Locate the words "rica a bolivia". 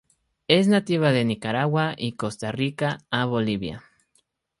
2.51-3.83